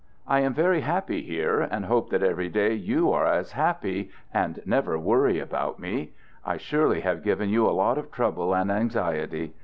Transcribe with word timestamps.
I 0.27 0.39
am 0.39 0.55
very 0.55 0.81
happy 0.81 1.21
here 1.21 1.59
and 1.61 1.85
hope 1.85 2.11
every 2.11 2.49
day 2.49 2.69
that 2.69 2.77
you 2.83 3.11
are 3.11 3.27
as 3.27 3.51
happy 3.51 4.09
and 4.33 4.59
never 4.65 4.97
worry 4.97 5.37
about 5.39 5.77
me. 5.79 6.13
I 6.43 6.57
surely 6.57 7.01
have 7.01 7.21
given 7.21 7.49
you 7.51 7.67
a 7.67 7.77
lot 7.77 7.99
of 7.99 8.11
trouble 8.11 8.55
and 8.55 8.71
anxiety. 8.71 9.53